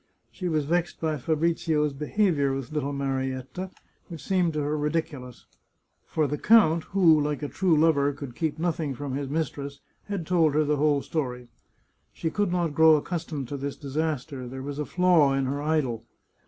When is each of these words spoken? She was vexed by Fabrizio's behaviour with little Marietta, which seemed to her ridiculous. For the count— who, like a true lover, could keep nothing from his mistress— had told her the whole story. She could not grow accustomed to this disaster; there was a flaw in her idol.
She 0.31 0.49
was 0.49 0.65
vexed 0.65 0.99
by 0.99 1.19
Fabrizio's 1.19 1.93
behaviour 1.93 2.55
with 2.55 2.71
little 2.71 2.91
Marietta, 2.91 3.69
which 4.07 4.23
seemed 4.23 4.53
to 4.53 4.61
her 4.63 4.75
ridiculous. 4.75 5.45
For 6.07 6.25
the 6.25 6.39
count— 6.39 6.83
who, 6.85 7.21
like 7.21 7.43
a 7.43 7.47
true 7.47 7.77
lover, 7.77 8.11
could 8.11 8.33
keep 8.35 8.57
nothing 8.57 8.95
from 8.95 9.13
his 9.13 9.29
mistress— 9.29 9.79
had 10.09 10.25
told 10.25 10.55
her 10.55 10.63
the 10.63 10.77
whole 10.77 11.03
story. 11.03 11.49
She 12.11 12.31
could 12.31 12.51
not 12.51 12.73
grow 12.73 12.95
accustomed 12.95 13.47
to 13.49 13.57
this 13.57 13.75
disaster; 13.77 14.47
there 14.47 14.63
was 14.63 14.79
a 14.79 14.85
flaw 14.87 15.33
in 15.33 15.45
her 15.45 15.61
idol. 15.61 16.03